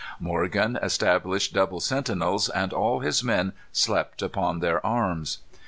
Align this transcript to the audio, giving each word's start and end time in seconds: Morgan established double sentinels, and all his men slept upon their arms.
Morgan 0.19 0.79
established 0.81 1.53
double 1.53 1.79
sentinels, 1.79 2.49
and 2.49 2.73
all 2.73 3.01
his 3.01 3.23
men 3.23 3.53
slept 3.71 4.23
upon 4.23 4.57
their 4.57 4.83
arms. 4.83 5.37